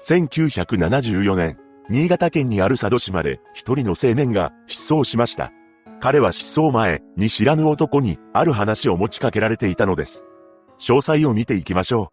[0.00, 1.58] 1974年、
[1.90, 5.52] 新潟県にある佐渡島で一人の青年が失踪しました。
[6.00, 10.24] 彼は失踪前に知らぬ男にある話を持ちかけられていたのです。
[10.78, 12.12] 詳細を見ていきましょ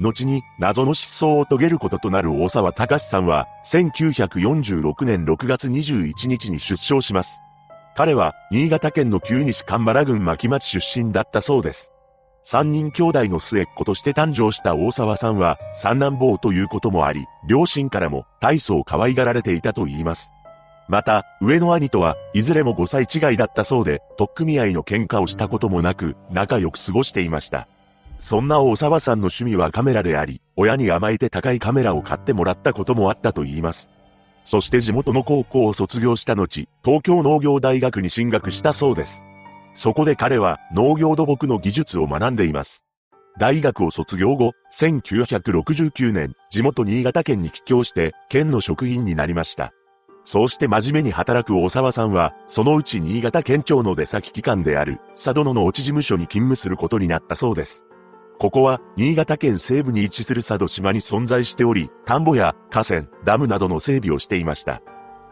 [0.00, 0.02] う。
[0.02, 7.40] 後に謎の失踪を遂げることとなる大沢隆さんは1946年6月21日に出生します。
[7.94, 11.91] 彼は新潟県の旧西神原郡牧町出身だったそうです。
[12.44, 20.32] 三人兄弟の末っ子として誕生した大沢さんは三男坊ということもあり、両親からも大層可愛がられていたと言います。
[20.88, 27.68] また、上の兄とはいずれも5歳違いだったそうで、特組合いの喧嘩をしたこともなく、仲良く過ごしていました。
[28.18, 33.90] そんな大沢さんの趣味はカメラであり、親に甘えて高いカメラを買ってもらったこともあったと言います。
[34.44, 39.24] そして地元の高校を卒業した後、東京農業大学に進学したそうです。
[39.74, 42.84] そこで彼は農業土木の技術を学んでいます。
[43.38, 49.72] 大学を卒業後、1969年、地元新潟県に帰郷して、県の職員になりました。
[50.24, 57.86] そうして真面目に働く大沢さんは、そのうち新潟県庁の出先機関である、佐渡野の落ち事務所に勤務することになったそうです。
[58.38, 64.82] ここは、新潟県西部に位置する佐渡島に存在しており、田んぼや河川、ダムなどの整備をしていました。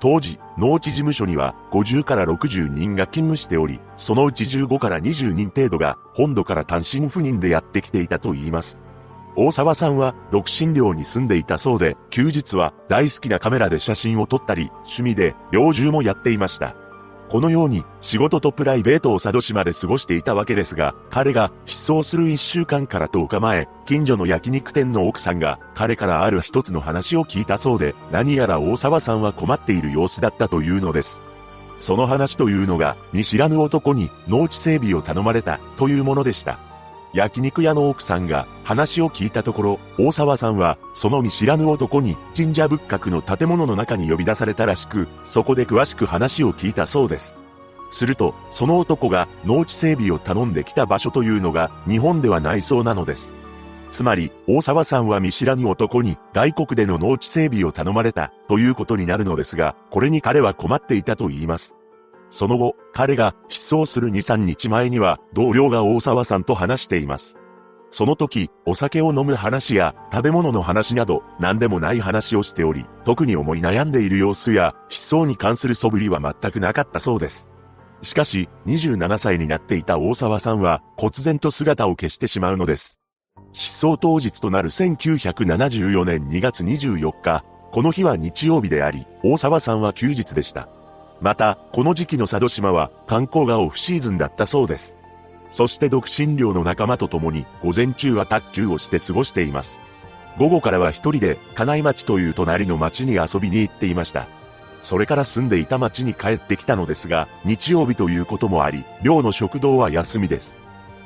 [0.00, 8.80] 当時、農地事務所には50から60人が勤務しており、そのうち15から20人程度が本土から単身赴任でやってきていたと言います。
[9.36, 16.74] 大沢さんは独身寮に住んでいたそうで、休日は大好きなカメラで写真を撮ったり、趣味で猟銃もやっていました。
[17.28, 31.22] このように仕事とプライベートを佐渡島で過ごしていたわけですが、彼が失踪する一週間から10日前、近所の焼肉店の奥さんが彼からある一つの話を聞いたそうで、何やら大沢さんは困っている様子だったというのです。
[31.78, 36.67] その話というのが、見知らぬ男に農地整備を頼まれたというものでした。
[37.12, 47.36] 焼肉屋の奥さんが話を聞いたところ、大沢さんはその見知らぬ男に神社仏閣の建物の中に呼び出されたらしく、そこで詳しく話を聞いたそうです。
[47.90, 53.34] すると、その男が農地整備を頼んできた場所というのが日本ではないそうなのです。
[53.90, 61.77] つまり、大沢さんは見知らぬ男に外国での農地整備を頼まれたということになるのですが、これに彼は困っていたと言います。
[62.30, 67.38] その後、彼が失踪する2、3日前には、同僚が大沢さんと話しています。
[67.90, 77.48] その時、お酒を飲む話や食べ物の話など何でもない話をしており、特に思い悩んでいる様子や失踪に関する素振りは全くなかったそうです。
[78.02, 83.00] しかし、27歳になっていた大沢さんは、忽然と姿を消してしまうのです。
[83.52, 90.68] 失踪当日となる1974年2月24日、この日は日曜日であり、大沢さんは休日でした。
[91.20, 94.96] また、この時期の佐渡島は観光がオフシーズンだったそうです。
[95.50, 99.82] そして独身寮の仲間と共に午前中は卓球をして過ごしています。
[100.38, 104.28] 午後からは一人で金井町という隣の町に遊びに行っていました。
[104.82, 110.58] それから住んでいた町に帰ってきたのですが、日曜日ということもあり、寮の食堂は休みです。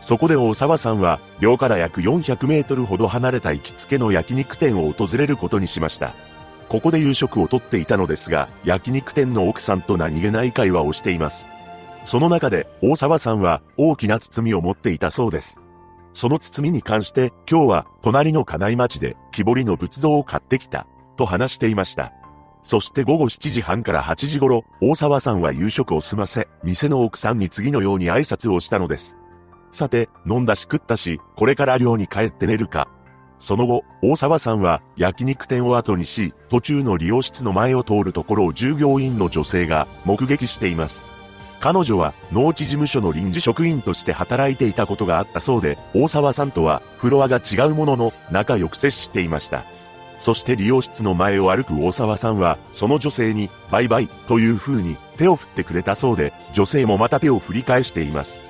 [0.00, 6.14] そこで大沢さんは、寮から約400メートルほど離れた行きつけの焼肉店を訪れることにしました。
[6.68, 11.48] ここで夕食をとっていたのですが、焼肉店の奥さんと何気ない会話をしています。
[12.04, 15.60] その中で、大沢さんは大きな包みを持っていたそうです。
[16.12, 20.86] その包みに関して、今日は隣の金井町で木彫りの仏像を買ってきた、
[21.16, 22.12] と話していました。
[22.62, 29.18] そして午後7時半から8時頃、大沢さんは夕食を済ませ、店の奥さんに次のように挨拶をしたのです。
[29.70, 32.88] さて、飲んだし食ったし、これから寮に帰って寝るか、
[33.44, 41.04] その後、大沢さんは焼肉店を後にし、途中の理容室の前を通るところを従業員の女性が目撃しています。
[41.60, 49.64] 彼女は農地事務所の臨時職員として働いていたことがあったそうで、大沢さんとはフロアが違うものの仲良く接していました。
[50.18, 58.42] そして理容室の前を歩く大沢さんは、その女性にバイバイという風に手を振ってくれたそうで、女性もまた手を振り返しています。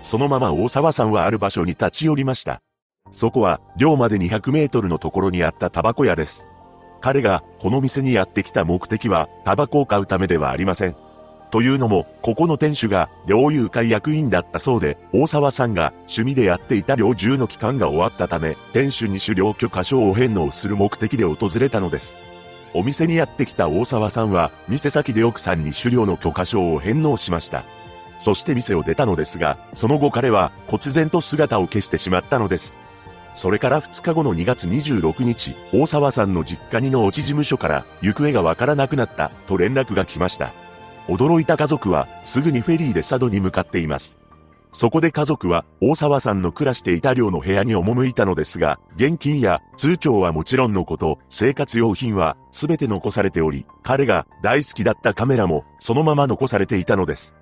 [0.00, 2.62] そのまま大沢さんはある場所に立ち寄りました。
[3.10, 6.48] そこは、寮まで200メートルのところにあったタバコ屋です。
[7.00, 10.96] 彼がこの店にやってきた目的は、タバコを買うためではありません。
[11.50, 22.18] というのも、ここの店主が、猟友会役員だったそうで、大沢さんが趣味でやっていた猟銃の期間が終わったため、店主に狩猟許可証を返納する目的で訪れたのです。
[22.74, 27.64] お店にやってきた大沢さんは、店先で奥さんに狩猟の許可証を返納しました。
[28.18, 32.78] そして店を出たのですが、その後彼は、忽然と姿を消してしまったのです。
[33.38, 40.52] それから2日後の2月26日、大沢さんの実家にの落ち事務所から行方がわからなくなったと連絡が来ました。
[41.06, 44.18] 驚いた家族はすぐにフェリーで佐渡に向かっています。
[44.72, 57.36] そこで家族は大沢さんの暮らしていた寮の部屋に赴いたのですが、現金や通帳はもちろんのこと、生活用品は全て残されており、彼が大好きだったカメラもそのまま残されていたのです。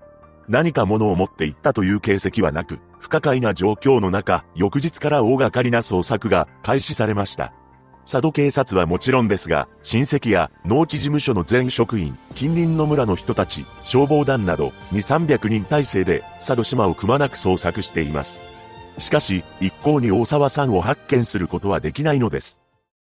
[0.49, 7.53] 何か物を持って行ったという形跡はなく、不可解な状況の中、翌日から大掛かりな捜索が開始されました。
[8.05, 18.45] 佐渡警察はもちろんですが、親戚や農地事務所の全職員、近隣の村の人たち、消防団など、2、300人体制で佐渡島をくまなく捜索しています。
[18.99, 22.63] しかし、一向に大沢さんを発見することはできないのです。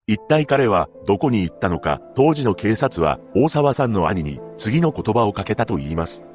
[0.06, 6.26] 一体彼はどこに行ったのか、当時の警察は大沢さんの兄に次の言葉をかけたと言います。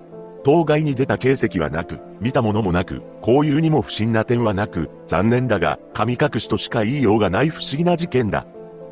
[0.44, 8.46] 当該に出た形跡はなく、見たものもなく、交友にも不審な点はなく、残念だが、神隠しとしか言いようがない不思議な事件だ。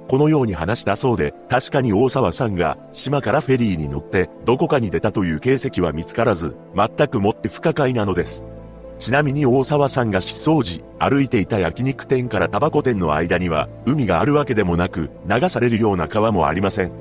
[0.08, 8.44] このように話したそうで、確かに大沢さんが島からフェリーに乗ってどこかに出たという形跡は見つからず、全くもって不可解なのです。
[8.98, 16.92] ちなみに大沢さんが失踪時、歩いていた焼肉店からタバコ店の間には、海があるわけでもなく、流されるような川もありません。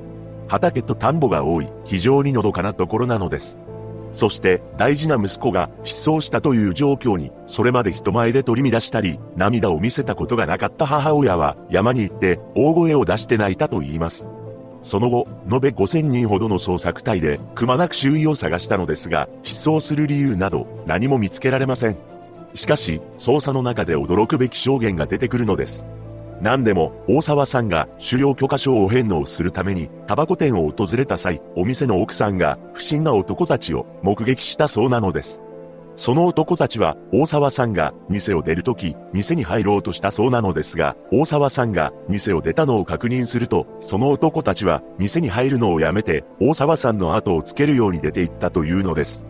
[0.48, 3.58] 畑と田んぼが多い、非常にのどかなところなのです。
[4.12, 14.28] そして大事な息子が失踪したという状況に、それまで人前で取り乱したり、涙を見せたことがなかった母親は山に行って大声を出して泣いたと言います。
[14.82, 21.96] その後、延べ5000人ほどの捜索隊でくまなく周囲を探したのですが、失踪する理由など何も見つけられません。
[22.54, 25.86] しかし、捜査の中で驚くべき証言が出てくるのです。
[26.42, 35.40] 何でも、大沢さんが狩猟許可証を返納するために、タバコ店を訪れた際、お店の奥さんが不審な男たちを目撃したそうなのです。
[35.94, 49.28] その男たちは、大沢さんが店を出るとき、店に入ろうとしたそうなのですが、大沢さんが店を出たのを確認すると、その男たちは店に入るのをやめて、大沢さんの後をつけるように出て行ったというのです。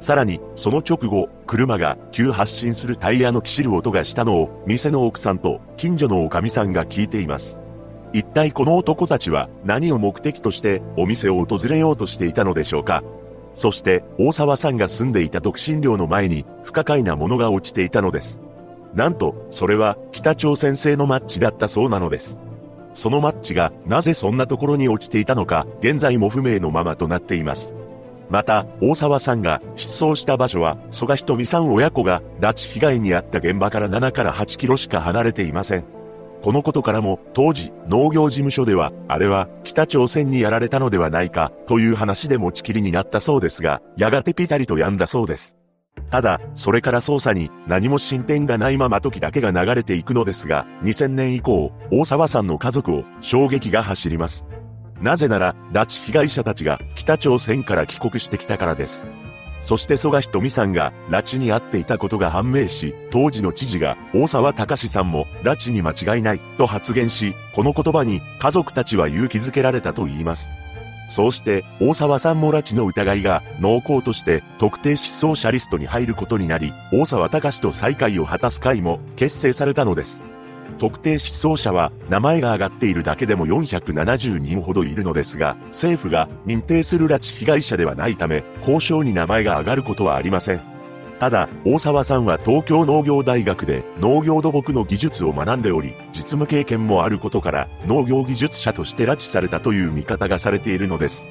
[0.00, 7.58] さらに、その直後、車が急発進するタイヤのきしる音がしたのを、店の奥さんと近所のおかみさんが聞いています。
[8.12, 13.04] 一体この男たちは何を目的としてお店を訪れようとしていたのでしょうか
[13.54, 18.40] そして大沢さんが住んでいた独身寮の前に不可解なものが落ちていたのです。
[18.94, 22.38] なんと、それは北朝鮮製のマッチだったそうなのです。
[22.94, 27.74] そのマッチがなぜそんなところに落ちていたのか、現在も不明のままとなっています。
[28.30, 35.84] また、大沢さんが失踪した場所は、曽我ひとみさん親子が拉致被害に遭った現場から7から8キロしか離れていません。
[36.42, 45.56] このことからも、当時、農業事務所では、あれは北朝鮮にやられたのではないか、という話で持ちきりになったそうですが、やがてピタリと止んだそうです。
[46.10, 54.46] ただ、それから捜査に何も進展がないまま時だけが流れていくのですが、2000年以降、大沢さんの家族を衝撃が走ります。
[55.00, 59.06] なぜなら、拉致被害者たちが北朝鮮から帰国してきたからです。
[59.60, 70.50] そして曽我ひとみさんが拉致に遭っていたことが判明し、当時の知事が大沢隆さんも拉致に間違いないと発言し、この言葉に家族たちは勇気づけられたと言います。
[71.08, 80.22] そうして大沢さんも拉致の疑いが濃厚として特定失踪者リストに入ることになり、大沢隆と再会を果たす会も結成されたのです。
[80.78, 90.78] 特定失踪者は名前が挙がっているだけでも470人ほどいるのですが、政府が認定する拉致被害者ではないため、交渉に名前が挙がることはありません。
[91.18, 101.28] ただ、大沢さんは東京農業大学で農業土木の技術を学んでおり、実務経験もあることから農業技術者として拉致されたという見方がされているのです。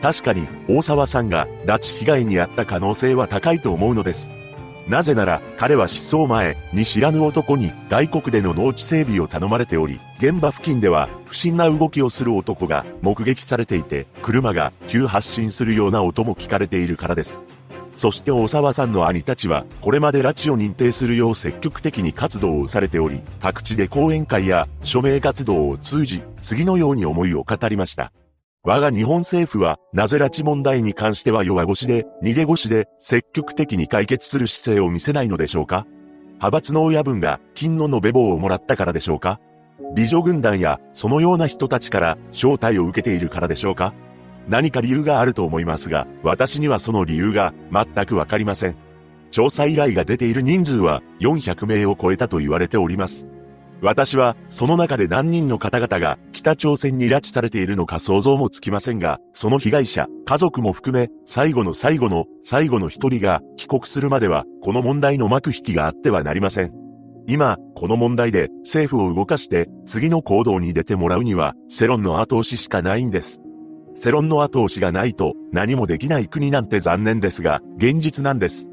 [0.00, 4.32] 確かに、大沢さんが拉致被害に遭った可能性は高いと思うのです。
[4.86, 17.40] なぜなら、彼は失踪前に知らぬ男に外国での農地整備を頼まれており、現場付近では不審な動きをする男が目撃されていて、車が急発進するような音も聞かれているからです。
[17.94, 28.12] そして大沢さんの兄たちは、これまで拉致を認定するよう積極的に活動をされており、各地で講演会や署名活動を通じ、次のように思いを語りました。
[28.66, 35.86] 我が日本政府は、なぜ拉致問題に関しては弱腰で、逃げ腰で、積極的に解決する姿勢を見せないのでしょうか？
[36.36, 39.38] 派閥の親分が、金の延べ棒をもらったからでしょうか？
[39.94, 43.92] 美女軍団や、そのような人たちから招待を受けているからでしょうか？
[44.48, 48.76] 何か理由があると思いますが、私にはその理由が全くわかりません。
[49.30, 53.28] 調査依頼が出ている人数は400名を超えたと言われております。
[53.84, 66.72] 私は、その中で何人の方々が北朝鮮に拉致されているのか想像もつきませんが、その被害者、家族も含め、最後の最後の最後の一人が帰国するまでは、この問題の幕引きがあってはなりません。
[67.26, 73.42] 今、この問題で政府を動かして次の行動に出てもらうには、世論の後押ししかないんです。
[73.94, 78.70] 世論の後押しがないと何もできない国なんて残念ですが、現実なんです。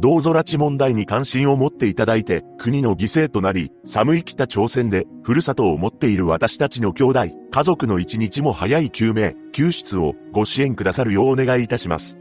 [0.00, 12.18] どうぞ拉致問題に関心を持っていただいて、国の犠牲となり、寒い北朝鮮で、ふるさとを持っている私たちの兄弟、家族の一日も早い救命、救出をご支援くださるようお願いいたします。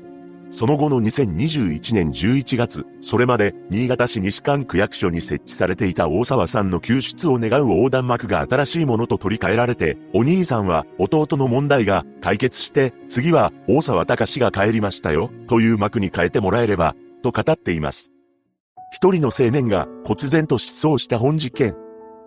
[0.52, 18.12] その後の2021年11月、それまで新潟市西館区役所に設置されていた大沢さんの救出を願う横断幕が新しいものと取り替えられて、お兄さんは弟の問題が解決して、次は大沢隆が帰りましたよ、という幕に変えてもらえれば、と語っています。
[18.92, 21.76] 一人の青年が忽然と失踪した本事件。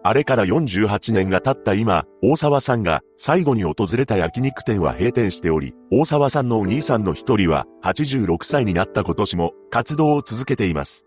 [0.04, 11.06] あれから48年が経った今、大沢さんが最後に訪れた焼肉店は閉店しており、大沢さんのお兄さんの一人は86歳になった今年も活動を続けています。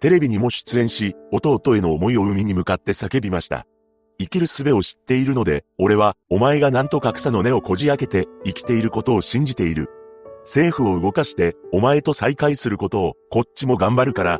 [0.00, 3.66] テレビにも出演し、弟への思いを海に向かって叫びました。
[4.18, 9.88] 生きる術を知っているので、俺は、お前がなんとか草の根をこじ開けて、生きていることを信じている。
[10.44, 14.38] 政府を動かして、お前と再会することを、こっちも頑張るから。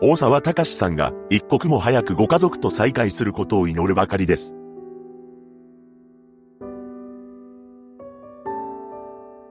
[0.00, 4.54] 大沢隆さんが、一刻も早くご家族と再会することを祈るばかりです。